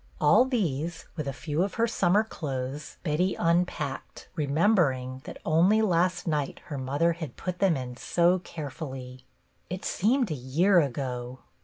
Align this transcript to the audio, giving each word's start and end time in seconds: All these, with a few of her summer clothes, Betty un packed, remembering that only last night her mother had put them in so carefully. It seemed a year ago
All 0.19 0.45
these, 0.45 1.05
with 1.15 1.27
a 1.27 1.31
few 1.31 1.61
of 1.61 1.75
her 1.75 1.85
summer 1.85 2.23
clothes, 2.23 2.97
Betty 3.03 3.37
un 3.37 3.67
packed, 3.67 4.29
remembering 4.35 5.21
that 5.25 5.37
only 5.45 5.83
last 5.83 6.25
night 6.25 6.59
her 6.65 6.77
mother 6.79 7.13
had 7.13 7.37
put 7.37 7.59
them 7.59 7.77
in 7.77 7.95
so 7.97 8.39
carefully. 8.39 9.25
It 9.69 9.85
seemed 9.85 10.31
a 10.31 10.33
year 10.33 10.79
ago 10.79 11.41